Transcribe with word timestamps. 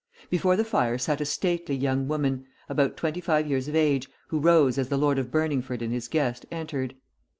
Before 0.31 0.55
the 0.55 0.65
fire 0.65 0.97
sat 0.97 1.21
a 1.21 1.25
stately 1.25 1.75
young 1.75 2.07
woman, 2.07 2.47
about 2.67 2.97
twenty 2.97 3.21
five 3.21 3.45
years 3.45 3.67
of 3.67 3.75
age, 3.75 4.09
who 4.29 4.39
rose 4.39 4.79
as 4.79 4.89
the 4.89 4.97
Lord 4.97 5.19
of 5.19 5.29
Burningford 5.29 5.83
and 5.83 5.93
his 5.93 6.07
guest 6.07 6.43
entered. 6.51 6.95